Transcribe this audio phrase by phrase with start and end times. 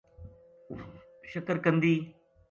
[1.29, 1.95] شکر قندی